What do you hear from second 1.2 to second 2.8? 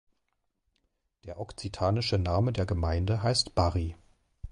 Der okzitanische Name der